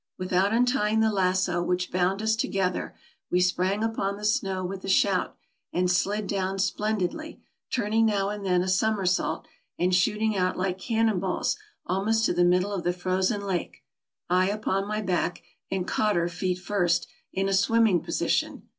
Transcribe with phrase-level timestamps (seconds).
[0.17, 2.95] Without untying the lasso which bound us together,
[3.29, 5.37] we sprang upon the snow with a shout,
[5.71, 7.39] and slid down splen didly,
[7.69, 9.45] turning now and then a somersault,
[9.77, 13.83] and shooting out like cannon balls almost to the middle of the frozen lake;
[14.27, 18.63] I upon my back, and Cotter feet first, in a swimming position.